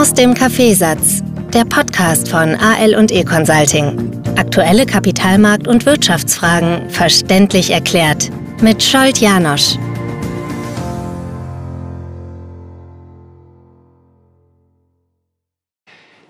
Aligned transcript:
Aus 0.00 0.14
dem 0.14 0.32
Kaffeesatz, 0.32 1.22
der 1.52 1.66
Podcast 1.66 2.30
von 2.30 2.54
AL 2.54 2.94
und 2.94 3.12
E 3.12 3.22
Consulting. 3.22 4.22
Aktuelle 4.38 4.86
Kapitalmarkt- 4.86 5.68
und 5.68 5.84
Wirtschaftsfragen 5.84 6.88
verständlich 6.88 7.70
erklärt 7.70 8.30
mit 8.62 8.82
Scholt 8.82 9.18
Janosch. 9.18 9.76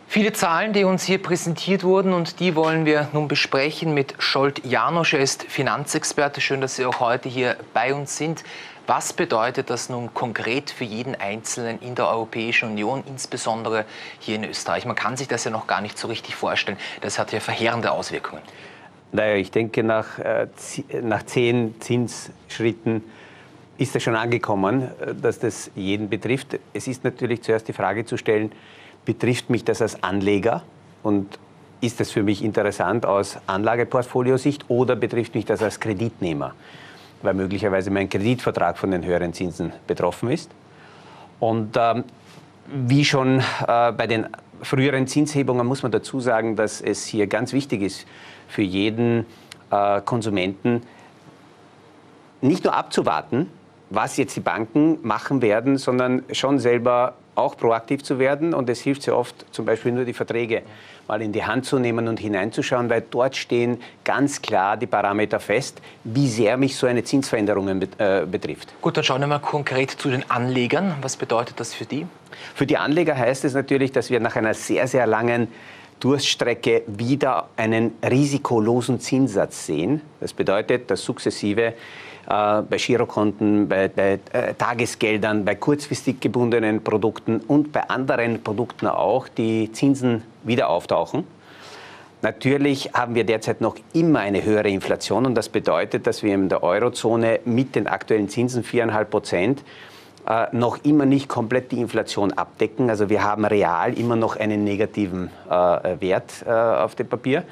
Viele 0.09 0.33
Zahlen, 0.33 0.73
die 0.73 0.83
uns 0.83 1.05
hier 1.05 1.23
präsentiert 1.23 1.85
wurden 1.85 2.13
und 2.13 2.41
die 2.41 2.57
wollen 2.57 2.85
wir 2.85 3.09
nun 3.13 3.29
besprechen 3.29 3.95
mit 3.95 4.17
Scholt 4.19 4.65
Janosch. 4.65 5.15
Er 5.15 5.21
ist 5.21 5.45
Finanzexperte. 5.45 6.41
Schön, 6.41 6.61
dass 6.61 6.75
Sie 6.75 6.85
auch 6.85 6.99
heute 6.99 7.29
hier 7.29 7.57
bei 7.73 7.95
uns 7.95 8.17
sind. 8.17 8.43
Was 8.93 9.13
bedeutet 9.13 9.71
das 9.71 9.89
nun 9.89 10.13
konkret 10.15 10.73
für 10.73 10.83
jeden 10.83 11.15
Einzelnen 11.15 11.79
in 11.79 11.95
der 11.95 12.09
Europäischen 12.09 12.71
Union, 12.71 13.05
insbesondere 13.07 13.85
hier 14.19 14.35
in 14.35 14.43
Österreich? 14.43 14.85
Man 14.85 14.97
kann 14.97 15.17
sich 15.17 15.29
das 15.29 15.45
ja 15.45 15.53
noch 15.53 15.69
gar 15.69 15.81
nicht 15.81 15.97
so 15.97 16.09
richtig 16.09 16.35
vorstellen. 16.35 16.77
Das 17.01 17.17
hat 17.17 17.31
ja 17.31 17.39
verheerende 17.39 17.93
Auswirkungen. 17.93 18.43
Naja, 19.13 19.37
ich 19.37 19.53
denke, 19.53 19.85
nach, 19.85 20.19
äh, 20.19 20.49
nach 21.03 21.23
zehn 21.23 21.81
Zinsschritten 21.81 23.05
ist 23.79 23.95
es 23.95 24.03
schon 24.03 24.17
angekommen, 24.17 24.91
äh, 25.01 25.15
dass 25.15 25.39
das 25.39 25.71
jeden 25.77 26.09
betrifft. 26.09 26.59
Es 26.73 26.89
ist 26.89 27.05
natürlich 27.05 27.43
zuerst 27.43 27.69
die 27.69 27.73
Frage 27.73 28.05
zu 28.07 28.17
stellen, 28.17 28.51
betrifft 29.05 29.51
mich 29.51 29.65
das 29.65 29.81
als 29.83 30.03
Anleger 30.03 30.65
und 31.05 31.39
ist 31.81 32.01
das 32.01 32.11
für 32.11 32.25
mich 32.25 32.43
interessant 32.43 33.07
aus 33.07 33.39
Anlageportfoliosicht 33.47 34.65
oder 34.67 34.97
betrifft 34.97 35.37
mich 35.37 35.45
das 35.45 35.63
als 35.63 35.79
Kreditnehmer? 35.79 36.57
Weil 37.23 37.35
möglicherweise 37.35 37.91
mein 37.91 38.09
Kreditvertrag 38.09 38.79
von 38.79 38.91
den 38.91 39.05
höheren 39.05 39.33
Zinsen 39.33 39.73
betroffen 39.87 40.31
ist. 40.31 40.51
Und 41.39 41.77
ähm, 41.77 42.05
wie 42.67 43.05
schon 43.05 43.41
äh, 43.67 43.93
bei 43.93 44.07
den 44.07 44.27
früheren 44.63 45.07
Zinshebungen 45.07 45.67
muss 45.67 45.83
man 45.83 45.93
dazu 45.93 46.21
sagen, 46.21 46.57
dass 46.57 46.81
es 46.81 47.05
hier 47.07 47.27
ganz 47.27 47.53
wichtig 47.53 47.83
ist 47.83 48.07
für 48.49 48.63
jeden 48.63 49.27
äh, 49.71 50.01
Konsumenten, 50.03 50.83
nicht 52.43 52.65
nur 52.65 52.75
abzuwarten, 52.75 53.51
was 53.91 54.17
jetzt 54.17 54.37
die 54.37 54.41
Banken 54.41 54.99
machen 55.03 55.43
werden, 55.43 55.77
sondern 55.77 56.23
schon 56.33 56.59
selber 56.59 57.15
auch 57.41 57.57
proaktiv 57.57 58.03
zu 58.03 58.19
werden. 58.19 58.55
Und 58.55 58.69
es 58.71 58.81
hilft 58.81 59.03
sehr 59.03 59.17
oft, 59.17 59.35
zum 59.51 59.65
Beispiel 59.65 59.93
nur 59.93 60.05
die 60.05 60.13
Verträge 60.13 60.63
mal 61.09 61.23
in 61.23 61.33
die 61.33 61.45
Hand 61.45 61.67
zu 61.67 61.79
nehmen 61.79 62.07
und 62.07 62.21
hineinzuschauen, 62.21 62.89
weil 62.89 63.03
dort 63.11 63.35
stehen 63.35 63.83
ganz 64.05 64.41
klar 64.41 64.77
die 64.77 64.87
Parameter 64.87 65.41
fest, 65.41 65.81
wie 66.05 66.29
sehr 66.29 66.57
mich 66.57 66.77
so 66.77 66.87
eine 66.87 67.03
Zinsveränderung 67.03 67.83
äh, 67.99 68.27
betrifft. 68.31 68.73
Gut, 68.81 68.97
dann 68.97 69.03
schauen 69.03 69.21
wir 69.21 69.27
mal 69.27 69.41
konkret 69.41 69.91
zu 69.91 70.09
den 70.09 70.31
Anlegern. 70.31 70.95
Was 71.03 71.17
bedeutet 71.17 71.59
das 71.59 71.75
für 71.75 71.85
die? 71.85 72.07
Für 72.55 72.65
die 72.67 72.77
Anleger 72.77 73.17
heißt 73.17 73.45
es 73.45 73.55
natürlich, 73.55 73.91
dass 73.91 74.11
wir 74.11 74.21
nach 74.21 74.37
einer 74.37 74.55
sehr, 74.55 74.87
sehr 74.87 75.07
langen 75.07 75.49
Durststrecke 75.99 76.83
wieder 76.87 77.49
einen 77.57 77.93
risikolosen 78.09 79.01
Zinssatz 79.01 79.67
sehen. 79.67 80.01
Das 80.21 80.33
bedeutet, 80.33 80.91
dass 80.91 81.03
sukzessive 81.03 81.75
bei 82.31 82.77
Girokonten, 82.77 83.69
bei, 83.69 83.89
bei 83.89 84.21
äh, 84.33 84.55
Tagesgeldern, 84.55 85.45
bei 85.45 85.57
kurzfristig 85.57 86.21
gebundenen 86.21 86.85
Produkten 86.85 87.41
und 87.41 87.73
bei 87.73 87.89
anderen 87.89 88.43
Produkten 88.43 88.87
auch 88.87 89.27
die 89.27 89.73
Zinsen 89.73 90.23
wieder 90.45 90.69
auftauchen. 90.69 91.25
Natürlich 92.23 92.91
haben 92.93 93.15
wir 93.15 93.25
derzeit 93.25 93.61
noch 93.61 93.77
immer 93.95 94.21
eine 94.21 94.45
höhere 94.45 94.69
Inflation 94.69 95.27
und 95.27 95.35
das 95.35 95.49
bedeutet, 95.49 96.07
dass 96.07 96.23
wir 96.23 96.35
in 96.35 96.49
der 96.49 96.63
Eurozone 96.63 97.41
mit 97.47 97.75
den 97.75 97.87
aktuellen 97.87 98.29
Zinsen 98.29 98.63
4,5 98.63 99.05
Prozent 99.05 99.65
äh, 100.29 100.47
noch 100.53 100.85
immer 100.85 101.07
nicht 101.07 101.29
komplett 101.29 101.73
die 101.73 101.81
Inflation 101.81 102.33
abdecken. 102.33 102.91
Also 102.91 103.09
wir 103.09 103.25
haben 103.25 103.45
real 103.47 103.99
immer 103.99 104.17
noch 104.17 104.37
einen 104.37 104.65
negativen 104.65 105.31
äh, 105.49 105.53
Wert 106.01 106.45
äh, 106.47 106.51
auf 106.51 106.95
dem 106.95 107.09
Papier. 107.09 107.43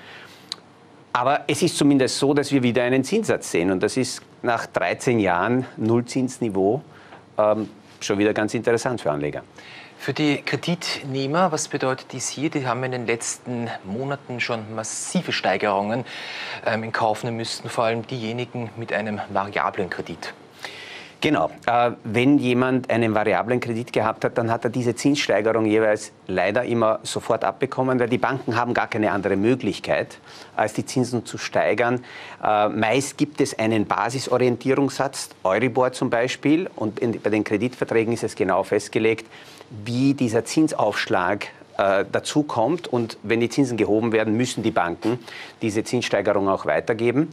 Aber 1.18 1.40
es 1.48 1.62
ist 1.62 1.76
zumindest 1.76 2.16
so, 2.16 2.32
dass 2.32 2.52
wir 2.52 2.62
wieder 2.62 2.84
einen 2.84 3.02
Zinssatz 3.02 3.50
sehen. 3.50 3.72
Und 3.72 3.82
das 3.82 3.96
ist 3.96 4.22
nach 4.42 4.66
13 4.66 5.18
Jahren 5.18 5.66
Nullzinsniveau 5.76 6.80
ähm, 7.36 7.68
schon 7.98 8.18
wieder 8.18 8.32
ganz 8.32 8.54
interessant 8.54 9.00
für 9.00 9.10
Anleger. 9.10 9.42
Für 9.98 10.12
die 10.12 10.42
Kreditnehmer, 10.42 11.50
was 11.50 11.66
bedeutet 11.66 12.12
dies 12.12 12.28
hier? 12.28 12.50
Die 12.50 12.68
haben 12.68 12.84
in 12.84 12.92
den 12.92 13.06
letzten 13.08 13.68
Monaten 13.82 14.38
schon 14.38 14.72
massive 14.76 15.32
Steigerungen 15.32 16.04
ähm, 16.64 16.84
in 16.84 16.92
Kauf 16.92 17.24
nehmen 17.24 17.38
müssten, 17.38 17.68
vor 17.68 17.82
allem 17.82 18.06
diejenigen 18.06 18.70
mit 18.76 18.92
einem 18.92 19.20
variablen 19.30 19.90
Kredit. 19.90 20.34
Genau. 21.20 21.50
Äh, 21.66 21.92
wenn 22.04 22.38
jemand 22.38 22.90
einen 22.90 23.12
variablen 23.12 23.58
Kredit 23.58 23.92
gehabt 23.92 24.24
hat, 24.24 24.38
dann 24.38 24.52
hat 24.52 24.62
er 24.64 24.70
diese 24.70 24.94
Zinssteigerung 24.94 25.66
jeweils 25.66 26.12
leider 26.28 26.64
immer 26.64 27.00
sofort 27.02 27.42
abbekommen, 27.42 27.98
weil 27.98 28.08
die 28.08 28.18
Banken 28.18 28.54
haben 28.54 28.72
gar 28.72 28.86
keine 28.86 29.10
andere 29.10 29.34
Möglichkeit, 29.36 30.18
als 30.54 30.74
die 30.74 30.86
Zinsen 30.86 31.26
zu 31.26 31.36
steigern. 31.36 32.04
Äh, 32.42 32.68
meist 32.68 33.18
gibt 33.18 33.40
es 33.40 33.58
einen 33.58 33.86
Basisorientierungssatz, 33.86 35.30
Euribor 35.42 35.90
zum 35.92 36.08
Beispiel, 36.08 36.70
und 36.76 37.00
bei 37.00 37.30
den 37.30 37.42
Kreditverträgen 37.42 38.12
ist 38.12 38.22
es 38.22 38.36
genau 38.36 38.62
festgelegt, 38.62 39.26
wie 39.84 40.14
dieser 40.14 40.44
Zinsaufschlag 40.44 41.48
äh, 41.78 42.04
dazu 42.10 42.44
kommt. 42.44 42.86
Und 42.86 43.18
wenn 43.24 43.40
die 43.40 43.48
Zinsen 43.48 43.76
gehoben 43.76 44.12
werden, 44.12 44.36
müssen 44.36 44.62
die 44.62 44.70
Banken 44.70 45.18
diese 45.62 45.82
Zinssteigerung 45.82 46.48
auch 46.48 46.64
weitergeben. 46.64 47.28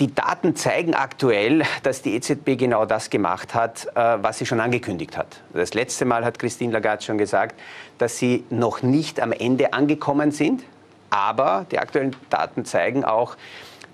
Die 0.00 0.12
Daten 0.12 0.56
zeigen 0.56 0.94
aktuell, 0.94 1.62
dass 1.84 2.02
die 2.02 2.16
EZB 2.16 2.58
genau 2.58 2.84
das 2.84 3.10
gemacht 3.10 3.54
hat, 3.54 3.86
äh, 3.94 4.18
was 4.20 4.38
sie 4.38 4.46
schon 4.46 4.58
angekündigt 4.58 5.16
hat. 5.16 5.40
Das 5.52 5.72
letzte 5.74 6.04
Mal 6.04 6.24
hat 6.24 6.40
Christine 6.40 6.72
Lagarde 6.72 7.04
schon 7.04 7.16
gesagt, 7.16 7.60
dass 7.98 8.18
sie 8.18 8.44
noch 8.50 8.82
nicht 8.82 9.20
am 9.20 9.30
Ende 9.30 9.72
angekommen 9.72 10.32
sind. 10.32 10.64
Aber 11.10 11.64
die 11.70 11.78
aktuellen 11.78 12.16
Daten 12.28 12.64
zeigen 12.64 13.04
auch, 13.04 13.36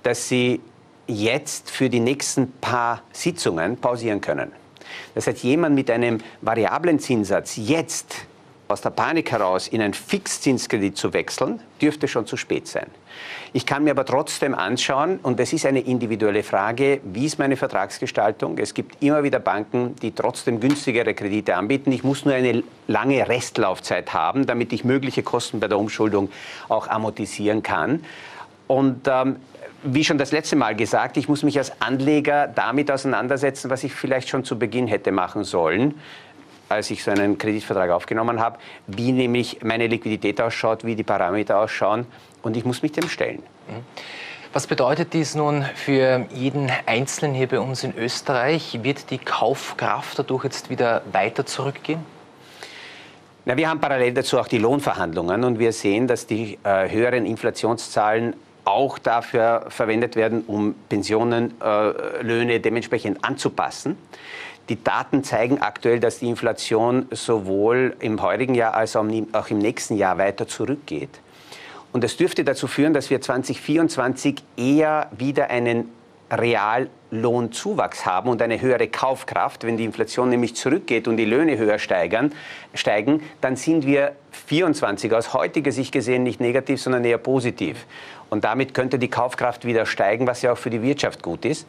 dass 0.03 0.27
sie 0.27 0.63
jetzt 1.07 1.71
für 1.71 1.91
die 1.91 2.01
nächsten 2.01 2.51
paar 2.51 3.03
Sitzungen 3.13 3.77
pausieren 3.77 4.23
können. 4.23 4.53
Das 5.15 5.27
heißt, 5.27 5.43
jemand 5.43 5.75
mit 5.75 5.91
einem 5.91 6.23
variablen 6.41 6.99
Zinssatz 6.99 7.57
jetzt 7.57 8.17
aus 8.71 8.81
der 8.81 8.91
Panik 8.91 9.31
heraus 9.31 9.69
in 9.69 9.83
einen 9.83 9.95
Fixzinskredit 9.95 10.97
zu 10.97 11.13
wechseln, 11.13 11.61
dürfte 11.81 12.09
schon 12.09 12.27
zu 12.27 12.37
spät 12.37 12.69
sein. 12.69 12.87
Ich 13.53 13.67
kann 13.67 13.85
mir 13.85 13.91
aber 13.91 14.05
trotzdem 14.05 14.55
anschauen, 14.55 15.19
und 15.23 15.41
das 15.41 15.53
ist 15.53 15.67
eine 15.67 15.81
individuelle 15.81 16.43
Frage, 16.43 17.01
wie 17.05 17.27
ist 17.27 17.39
meine 17.39 17.57
Vertragsgestaltung? 17.57 18.57
Es 18.59 18.75
gibt 18.75 19.03
immer 19.03 19.23
wieder 19.25 19.41
Banken, 19.41 19.97
die 19.97 20.13
trotzdem 20.13 20.61
günstigere 20.61 21.15
Kredite 21.15 21.57
anbieten. 21.57 21.91
Ich 21.91 22.05
muss 22.05 22.25
nur 22.25 22.35
eine 22.35 22.63
lange 22.87 23.29
Restlaufzeit 23.29 24.13
haben, 24.13 24.47
damit 24.47 24.73
ich 24.73 24.85
mögliche 24.85 25.23
Kosten 25.23 25.59
bei 25.59 25.69
der 25.69 25.79
Umschuldung 25.79 26.31
auch 26.69 26.87
amortisieren 26.87 27.63
kann. 27.63 28.05
Und 28.69 29.09
ähm, 29.09 29.37
wie 29.83 30.05
schon 30.05 30.19
das 30.19 30.31
letzte 30.31 30.57
Mal 30.57 30.77
gesagt, 30.77 31.17
ich 31.17 31.29
muss 31.29 31.43
mich 31.43 31.59
als 31.59 31.81
Anleger 31.81 32.47
damit 32.47 32.91
auseinandersetzen, 32.91 33.71
was 33.71 33.83
ich 33.83 33.93
vielleicht 33.93 34.29
schon 34.29 34.45
zu 34.45 34.59
Beginn 34.59 34.87
hätte 34.87 35.11
machen 35.11 35.43
sollen 35.43 35.95
als 36.71 36.91
ich 36.91 37.03
so 37.03 37.11
einen 37.11 37.37
Kreditvertrag 37.37 37.91
aufgenommen 37.91 38.41
habe, 38.41 38.59
wie 38.87 39.13
nämlich 39.13 39.59
meine 39.63 39.87
Liquidität 39.87 40.41
ausschaut, 40.41 40.85
wie 40.85 40.95
die 40.95 41.03
Parameter 41.03 41.59
ausschauen 41.59 42.07
und 42.43 42.57
ich 42.57 42.65
muss 42.65 42.83
mich 42.83 42.93
dem 42.93 43.09
stellen. 43.09 43.43
Mhm. 43.69 43.85
Was 44.53 44.67
bedeutet 44.67 45.13
dies 45.13 45.37
nun 45.37 45.65
für 45.77 46.27
jeden 46.35 46.73
Einzelnen 46.87 47.35
hier 47.35 47.47
bei 47.47 47.61
uns 47.61 47.85
in 47.85 47.97
Österreich? 47.97 48.81
Wird 48.83 49.11
die 49.11 49.19
Kaufkraft 49.19 50.19
dadurch 50.19 50.43
jetzt 50.43 50.71
wieder 50.71 51.03
weiter 51.13 51.47
zurückgehen? 51.47 52.01
Na, 53.45 53.57
wir 53.57 53.69
haben 53.69 53.81
parallel 53.81 54.13
dazu 54.13 54.39
auch 54.39 54.49
die 54.49 54.59
Lohnverhandlungen 54.59 55.45
und 55.45 55.59
wir 55.59 55.73
sehen, 55.73 56.07
dass 56.07 56.27
die 56.27 56.59
äh, 56.65 56.91
höheren 56.91 57.27
Inflationszahlen 57.27 58.35
auch 58.65 58.99
dafür 58.99 59.67
verwendet 59.69 60.17
werden, 60.17 60.45
um 60.47 60.75
Pensionen, 60.89 61.55
äh, 61.61 62.23
Löhne 62.23 62.61
dementsprechend 62.61 63.25
anzupassen. 63.25 63.97
Die 64.69 64.83
Daten 64.83 65.25
zeigen 65.25 65.61
aktuell, 65.61 65.99
dass 65.99 66.21
die 66.21 66.29
Inflation 66.29 67.07
sowohl 67.11 67.97
im 67.99 68.23
heurigen 68.23 68.55
Jahr 68.55 68.75
als 68.75 68.95
auch 68.95 69.05
im 69.51 69.59
nächsten 69.59 69.97
Jahr 69.97 70.19
weiter 70.19 70.47
zurückgeht. 70.47 71.21
Und 71.93 72.05
das 72.05 72.17
dürfte 72.17 72.45
dazu 72.45 72.69
führen, 72.69 72.95
dass 72.95 73.11
wir 73.11 73.21
2024 73.21 74.37
eher 74.57 75.09
wieder 75.11 75.51
einen 75.51 75.91
Reallohnzuwachs 76.31 78.07
haben 78.07 78.29
und 78.29 78.41
eine 78.43 78.61
höhere 78.61 78.89
Kaufkraft. 78.89 79.65
Wenn 79.65 79.77
die 79.77 79.85
Inflation 79.85 80.29
nämlich 80.29 80.55
zurückgeht 80.57 81.09
und 81.09 81.17
die 81.17 81.25
Löhne 81.25 81.59
höher 81.59 81.79
steigern, 81.79 82.33
steigen, 82.75 83.23
dann 83.41 83.57
sind 83.57 83.87
wir 83.87 84.13
24 84.47 85.13
aus 85.13 85.35
heutiger 85.35 85.73
Sicht 85.73 85.93
gesehen 85.93 86.23
nicht 86.23 86.41
negativ, 86.41 86.81
sondern 86.81 87.05
eher 87.05 87.19
positiv. 87.19 87.87
Und 88.31 88.45
damit 88.45 88.75
könnte 88.75 88.99
die 88.99 89.09
Kaufkraft 89.09 89.65
wieder 89.65 89.87
steigen, 89.87 90.27
was 90.27 90.43
ja 90.43 90.53
auch 90.53 90.59
für 90.59 90.71
die 90.71 90.83
Wirtschaft 90.83 91.23
gut 91.23 91.45
ist. 91.45 91.67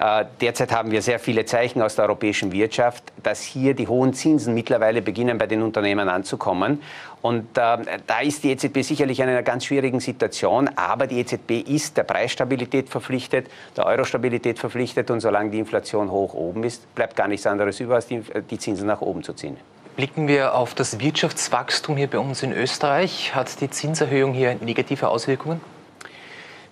Äh, 0.00 0.24
derzeit 0.40 0.72
haben 0.72 0.90
wir 0.90 1.02
sehr 1.02 1.18
viele 1.18 1.44
Zeichen 1.44 1.82
aus 1.82 1.94
der 1.94 2.06
europäischen 2.06 2.52
Wirtschaft, 2.52 3.04
dass 3.22 3.42
hier 3.42 3.74
die 3.74 3.86
hohen 3.86 4.14
Zinsen 4.14 4.54
mittlerweile 4.54 5.02
beginnen 5.02 5.36
bei 5.36 5.46
den 5.46 5.60
Unternehmen 5.60 6.08
anzukommen. 6.08 6.80
Und 7.20 7.58
äh, 7.58 7.76
da 8.06 8.20
ist 8.22 8.42
die 8.42 8.52
EZB 8.52 8.82
sicherlich 8.82 9.20
in 9.20 9.28
einer 9.28 9.42
ganz 9.42 9.66
schwierigen 9.66 10.00
Situation. 10.00 10.70
Aber 10.74 11.06
die 11.06 11.20
EZB 11.20 11.68
ist 11.68 11.98
der 11.98 12.04
Preisstabilität 12.04 12.88
verpflichtet, 12.88 13.48
der 13.76 13.84
Euro-Stabilität 13.84 14.58
verpflichtet. 14.58 15.10
Und 15.10 15.20
solange 15.20 15.50
die 15.50 15.58
Inflation 15.58 16.10
hoch 16.10 16.32
oben 16.32 16.64
ist, 16.64 16.94
bleibt 16.94 17.14
gar 17.14 17.28
nichts 17.28 17.46
anderes 17.46 17.78
über, 17.78 17.96
als 17.96 18.06
die, 18.06 18.22
die 18.50 18.58
Zinsen 18.58 18.86
nach 18.86 19.02
oben 19.02 19.22
zu 19.22 19.34
ziehen. 19.34 19.58
Blicken 19.96 20.28
wir 20.28 20.54
auf 20.54 20.74
das 20.74 20.98
Wirtschaftswachstum 20.98 21.98
hier 21.98 22.08
bei 22.08 22.18
uns 22.18 22.42
in 22.42 22.52
Österreich. 22.52 23.34
Hat 23.34 23.60
die 23.60 23.68
Zinserhöhung 23.68 24.32
hier 24.32 24.54
negative 24.62 25.08
Auswirkungen? 25.08 25.60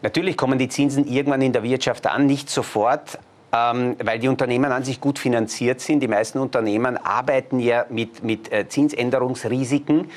Natürlich 0.00 0.36
kommen 0.36 0.58
die 0.58 0.68
Zinsen 0.68 1.06
irgendwann 1.06 1.42
in 1.42 1.52
der 1.52 1.64
Wirtschaft 1.64 2.06
an, 2.06 2.26
nicht 2.26 2.48
sofort, 2.48 3.18
ähm, 3.52 3.96
weil 4.02 4.20
die 4.20 4.28
Unternehmen 4.28 4.70
an 4.70 4.84
sich 4.84 5.00
gut 5.00 5.18
finanziert 5.18 5.80
sind. 5.80 6.00
Die 6.00 6.08
meisten 6.08 6.38
Unternehmen 6.38 6.96
arbeiten 6.96 7.58
ja 7.58 7.84
mit, 7.88 8.22
mit 8.22 8.52
äh, 8.52 8.68
Zinsänderungsrisiken 8.68 10.10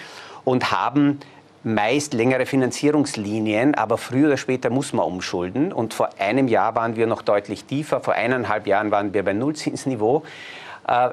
und 0.43 0.71
haben 0.71 1.19
meist 1.63 2.13
längere 2.13 2.45
Finanzierungslinien, 2.45 3.75
aber 3.75 3.97
früher 3.97 4.27
oder 4.27 4.37
später 4.37 4.69
muss 4.69 4.93
man 4.93 5.05
umschulden. 5.05 5.73
Und 5.73 5.93
vor 5.93 6.09
einem 6.19 6.47
Jahr 6.47 6.75
waren 6.75 6.95
wir 6.95 7.07
noch 7.07 7.21
deutlich 7.23 7.65
tiefer, 7.65 8.01
vor 8.01 8.13
eineinhalb 8.13 8.67
Jahren 8.67 8.91
waren 8.91 9.13
wir 9.13 9.23
bei 9.23 9.33
Nullzinsniveau. 9.33 10.23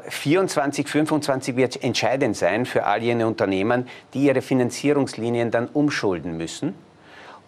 24, 0.09 0.85
äh, 0.85 0.88
25 0.88 1.56
wird 1.56 1.82
entscheidend 1.82 2.37
sein 2.37 2.67
für 2.67 2.85
all 2.85 3.03
jene 3.03 3.26
Unternehmen, 3.26 3.87
die 4.12 4.25
ihre 4.25 4.43
Finanzierungslinien 4.43 5.50
dann 5.50 5.69
umschulden 5.69 6.37
müssen. 6.37 6.75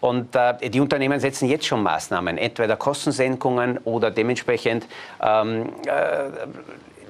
Und 0.01 0.35
äh, 0.35 0.71
die 0.71 0.81
Unternehmen 0.81 1.21
setzen 1.21 1.49
jetzt 1.49 1.67
schon 1.67 1.83
Maßnahmen, 1.83 2.39
entweder 2.39 2.77
Kostensenkungen 2.77 3.79
oder 3.85 4.11
dementsprechend 4.11 4.87
ähm, 5.23 5.71
äh, 5.87 6.31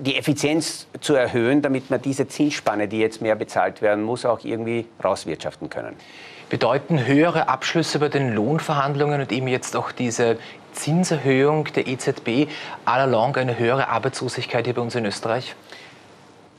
die 0.00 0.16
Effizienz 0.16 0.86
zu 1.00 1.14
erhöhen, 1.14 1.62
damit 1.62 1.90
man 1.90 2.00
diese 2.00 2.26
Zinsspanne, 2.26 2.88
die 2.88 2.98
jetzt 2.98 3.20
mehr 3.20 3.36
bezahlt 3.36 3.82
werden 3.82 4.02
muss, 4.02 4.24
auch 4.24 4.44
irgendwie 4.44 4.86
rauswirtschaften 5.04 5.68
können. 5.68 5.94
Bedeuten 6.48 7.06
höhere 7.06 7.48
Abschlüsse 7.48 8.00
bei 8.00 8.08
den 8.08 8.34
Lohnverhandlungen 8.34 9.20
und 9.20 9.30
eben 9.30 9.46
jetzt 9.46 9.76
auch 9.76 9.92
diese 9.92 10.36
Zinserhöhung 10.72 11.64
der 11.76 11.86
EZB 11.86 12.48
allalong 12.84 13.36
eine 13.36 13.58
höhere 13.58 13.88
Arbeitslosigkeit 13.88 14.64
hier 14.64 14.74
bei 14.74 14.82
uns 14.82 14.94
in 14.94 15.04
Österreich? 15.04 15.54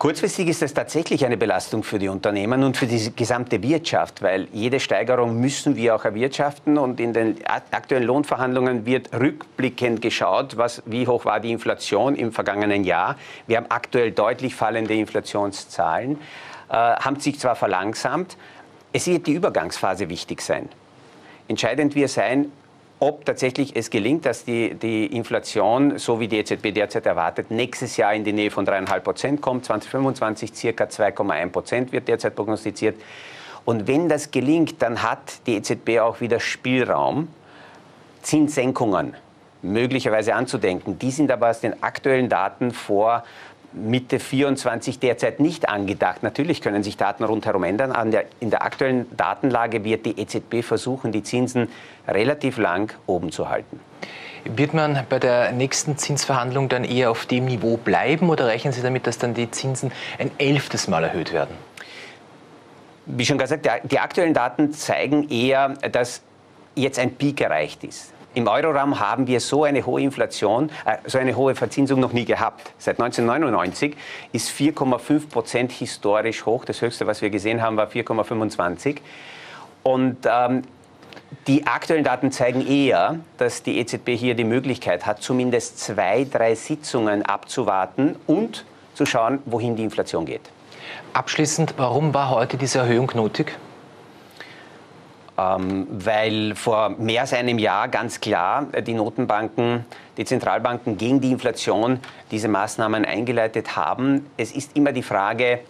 Kurzfristig 0.02 0.48
ist 0.48 0.64
es 0.64 0.74
tatsächlich 0.74 1.24
eine 1.26 1.38
Belastung 1.38 1.84
für 1.84 2.00
die 2.00 2.08
Unternehmen 2.08 2.64
und 2.64 2.76
für 2.76 2.88
die 2.88 3.16
gesamte 3.16 3.62
Wirtschaft, 3.62 4.24
weil 4.24 4.48
jede 4.52 4.80
Steigerung 4.80 5.40
müssen 5.40 5.76
wir 5.76 5.94
auch 5.94 6.04
erwirtschaften 6.06 6.80
und 6.80 7.00
in 7.00 7.14
den 7.14 7.38
aktuellen 7.46 8.06
Lohnverhandlungen 8.06 8.88
wird 8.88 9.14
rückblickend 9.14 10.02
geschaut, 10.02 10.58
was, 10.58 10.82
wie 10.88 11.06
hoch 11.06 11.26
war 11.26 11.40
die 11.40 11.52
Inflation 11.52 12.16
im 12.16 12.32
vergangenen 12.32 12.84
Jahr. 12.84 13.16
Wir 13.46 13.58
haben 13.58 13.68
aktuell 13.70 14.12
deutlich 14.12 14.56
fallende 14.56 14.96
Inflationszahlen, 14.96 16.18
äh, 16.70 16.74
haben 16.74 17.20
sich 17.20 17.40
zwar 17.40 17.56
verlangsamt, 17.56 18.38
es 18.94 19.06
wird 19.06 19.28
die 19.28 19.34
Übergangsphase 19.34 20.10
wichtig 20.10 20.42
sein. 20.42 20.68
Entscheidend 21.48 21.94
wird 21.94 22.10
sein, 22.10 22.52
ob 23.02 23.26
tatsächlich 23.26 23.76
es 23.76 23.90
gelingt, 23.90 24.28
dass 24.28 24.46
die, 24.46 24.76
die 24.76 25.08
Inflation, 25.08 25.98
so 25.98 26.20
wie 26.20 26.28
die 26.28 26.38
EZB 26.38 26.72
derzeit 26.72 27.08
erwartet, 27.08 27.50
nächstes 27.50 27.98
Jahr 27.98 28.14
in 28.14 28.24
die 28.24 28.32
Nähe 28.32 28.52
von 28.52 28.66
3,5 28.66 29.00
Prozent 29.00 29.42
kommt. 29.42 29.66
2025 29.66 30.54
circa 30.54 30.84
2,1 30.84 31.50
Prozent 31.50 31.92
wird 31.92 32.08
derzeit 32.08 32.36
prognostiziert. 32.36 33.02
Und 33.66 33.88
wenn 33.88 34.08
das 34.08 34.30
gelingt, 34.30 34.84
dann 34.84 35.02
hat 35.02 35.48
die 35.48 35.56
EZB 35.56 36.00
auch 36.00 36.22
wieder 36.22 36.40
Spielraum, 36.40 37.28
Zinssenkungen 38.22 39.16
möglicherweise 39.64 40.36
anzudenken. 40.36 41.00
Die 41.00 41.10
sind 41.10 41.32
aber 41.32 41.50
aus 41.50 41.60
den 41.60 41.82
aktuellen 41.82 42.30
Daten 42.30 42.70
vor 42.70 43.24
Mitte 43.74 44.20
24 44.20 45.00
derzeit 45.00 45.40
nicht 45.40 45.70
angedacht. 45.70 46.24
Natürlich 46.24 46.62
können 46.62 46.84
sich 46.84 46.98
Daten 46.98 47.24
rundherum 47.24 47.64
ändern. 47.64 48.12
Der, 48.12 48.26
in 48.40 48.50
der 48.50 48.64
aktuellen 48.64 49.06
Datenlage 49.16 49.84
wird 49.84 50.06
die 50.06 50.20
EZB 50.20 50.64
versuchen, 50.64 51.12
die 51.12 51.24
Zinsen 51.24 51.70
relativ 52.08 52.58
lang 52.58 52.94
oben 53.08 53.32
zu 53.32 53.50
halten. 53.50 53.80
Wird 54.44 54.74
man 54.74 55.06
bei 55.10 55.20
der 55.20 55.52
nächsten 55.52 55.98
Zinsverhandlung 55.98 56.68
dann 56.68 56.84
eher 56.84 57.12
auf 57.12 57.26
dem 57.26 57.46
Niveau 57.46 57.78
bleiben 57.78 58.30
oder 58.30 58.48
rechnen 58.48 58.74
Sie 58.74 58.82
damit, 58.82 59.06
dass 59.06 59.18
dann 59.18 59.34
die 59.34 59.52
Zinsen 59.52 59.92
ein 60.18 60.32
elftes 60.38 60.88
Mal 60.88 61.04
erhöht 61.04 61.32
werden? 61.32 61.56
Wie 63.06 63.26
schon 63.26 63.38
gesagt, 63.38 63.68
die 63.84 64.00
aktuellen 64.00 64.34
Daten 64.34 64.74
zeigen 64.74 65.30
eher, 65.30 65.70
dass 65.92 66.22
jetzt 66.76 66.98
ein 67.00 67.16
Peak 67.16 67.42
erreicht 67.42 67.84
ist. 67.84 68.14
Im 68.34 68.48
Euroraum 68.48 69.00
haben 69.00 69.28
wir 69.28 69.42
so 69.42 69.66
eine 69.66 69.86
hohe 69.86 70.02
Inflation, 70.02 70.70
äh, 70.86 70.98
so 71.06 71.18
eine 71.18 71.36
hohe 71.36 71.54
Verzinsung 71.54 72.00
noch 72.00 72.14
nie 72.14 72.24
gehabt. 72.24 72.72
Seit 72.78 73.00
1999 73.00 73.98
ist 74.32 74.50
4,5 74.50 75.30
Prozent 75.30 75.72
historisch 75.74 76.46
hoch. 76.46 76.64
Das 76.64 76.82
höchste, 76.82 77.08
was 77.08 77.22
wir 77.22 77.30
gesehen 77.30 77.62
haben, 77.62 77.76
war 77.76 77.88
4,25. 77.88 78.98
Und 79.84 80.18
ähm, 80.26 80.62
die 81.48 81.68
aktuellen 81.68 82.06
Daten 82.06 82.32
zeigen 82.32 82.66
eher, 82.66 83.20
dass 83.38 83.64
die 83.64 83.80
EZB 83.80 84.12
hier 84.12 84.36
die 84.36 84.46
Möglichkeit 84.46 85.06
hat, 85.06 85.22
zumindest 85.22 85.80
zwei, 85.80 86.26
drei 86.30 86.56
Sitzungen 86.56 87.24
abzuwarten 87.24 88.16
und 88.28 88.66
zu 88.94 89.06
schauen, 89.06 89.40
wohin 89.46 89.76
die 89.76 89.84
Inflation 89.84 90.26
geht. 90.26 90.52
Abschließend, 91.14 91.74
warum 91.78 92.14
war 92.14 92.30
heute 92.30 92.56
diese 92.58 92.80
Erhöhung 92.80 93.12
nötig? 93.14 93.58
Ähm, 95.42 95.88
weil 95.90 96.56
vor 96.56 96.90
mehr 96.90 97.22
als 97.22 97.34
einem 97.34 97.58
Jahr 97.58 97.88
ganz 97.88 98.20
klar 98.20 98.68
äh, 98.74 98.84
die 98.84 98.94
Notenbanken, 98.94 99.86
die 100.18 100.26
Zentralbanken 100.26 100.98
gegen 100.98 101.22
die 101.22 101.32
Inflation 101.32 102.00
diese 102.32 102.48
Maßnahmen 102.48 103.06
eingeleitet 103.06 103.76
haben. 103.76 104.26
Es 104.38 104.52
ist 104.52 104.76
immer 104.76 104.92
die 104.92 105.04
Frage, 105.04 105.62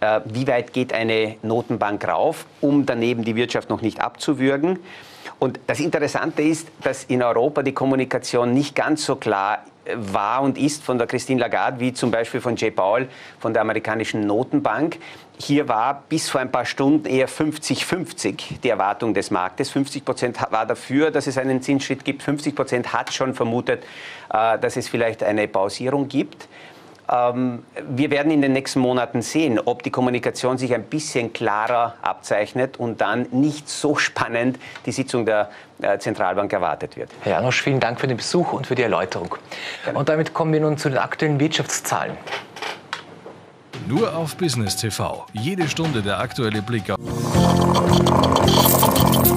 äh, 0.00 0.20
wie 0.24 0.46
weit 0.48 0.72
geht 0.72 0.92
eine 0.92 1.36
Notenbank 1.42 2.06
rauf, 2.06 2.46
um 2.60 2.84
daneben 2.84 3.24
die 3.24 3.36
Wirtschaft 3.36 3.70
noch 3.70 3.80
nicht 3.80 4.00
abzuwürgen. 4.00 4.80
Und 5.38 5.60
das 5.66 5.80
Interessante 5.80 6.42
ist, 6.42 6.68
dass 6.82 7.04
in 7.04 7.22
Europa 7.22 7.62
die 7.62 7.72
Kommunikation 7.72 8.52
nicht 8.52 8.74
ganz 8.74 9.04
so 9.04 9.16
klar 9.16 9.60
war 9.94 10.42
und 10.42 10.58
ist 10.58 10.82
von 10.82 10.98
der 10.98 11.06
Christine 11.06 11.40
Lagarde 11.40 11.80
wie 11.80 11.92
zum 11.92 12.10
Beispiel 12.10 12.40
von 12.40 12.56
Jay 12.56 12.70
Powell 12.70 13.08
von 13.38 13.52
der 13.52 13.62
amerikanischen 13.62 14.26
Notenbank. 14.26 14.98
Hier 15.38 15.68
war 15.68 16.04
bis 16.08 16.30
vor 16.30 16.40
ein 16.40 16.50
paar 16.50 16.64
Stunden 16.64 17.06
eher 17.06 17.28
50-50 17.28 18.60
die 18.62 18.70
Erwartung 18.70 19.12
des 19.12 19.30
Marktes. 19.30 19.70
50 19.70 20.04
Prozent 20.04 20.38
war 20.50 20.64
dafür, 20.64 21.10
dass 21.10 21.26
es 21.26 21.36
einen 21.36 21.60
Zinsschritt 21.60 22.04
gibt. 22.04 22.22
50 22.22 22.54
Prozent 22.54 22.92
hat 22.92 23.12
schon 23.12 23.34
vermutet, 23.34 23.84
äh, 24.32 24.58
dass 24.58 24.76
es 24.76 24.88
vielleicht 24.88 25.22
eine 25.22 25.46
Pausierung 25.46 26.08
gibt. 26.08 26.48
Ähm, 27.08 27.62
wir 27.88 28.10
werden 28.10 28.32
in 28.32 28.42
den 28.42 28.52
nächsten 28.52 28.80
Monaten 28.80 29.22
sehen, 29.22 29.60
ob 29.64 29.82
die 29.82 29.90
Kommunikation 29.90 30.58
sich 30.58 30.74
ein 30.74 30.84
bisschen 30.84 31.32
klarer 31.32 31.94
abzeichnet 32.02 32.78
und 32.78 33.00
dann 33.00 33.26
nicht 33.30 33.68
so 33.68 33.96
spannend 33.96 34.58
die 34.86 34.92
Sitzung 34.92 35.24
der 35.24 35.50
äh, 35.80 35.98
Zentralbank 35.98 36.52
erwartet 36.52 36.96
wird. 36.96 37.10
Herr 37.20 37.32
Janosch, 37.32 37.62
vielen 37.62 37.80
Dank 37.80 38.00
für 38.00 38.08
den 38.08 38.16
Besuch 38.16 38.52
und 38.52 38.66
für 38.66 38.74
die 38.74 38.82
Erläuterung. 38.82 39.36
Gerne. 39.84 39.98
Und 39.98 40.08
damit 40.08 40.34
kommen 40.34 40.52
wir 40.52 40.60
nun 40.60 40.78
zu 40.78 40.88
den 40.88 40.98
aktuellen 40.98 41.38
Wirtschaftszahlen. 41.38 42.16
Nur 43.86 44.16
auf 44.16 44.36
Business 44.36 44.74
TV. 44.76 45.26
Jede 45.32 45.68
Stunde 45.68 46.02
der 46.02 46.18
aktuelle 46.18 46.60
Blick 46.60 46.90
auf. 46.90 46.98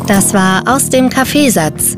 Das 0.08 0.34
war 0.34 0.64
aus 0.68 0.90
dem 0.90 1.10
Kaffeesatz 1.10 1.98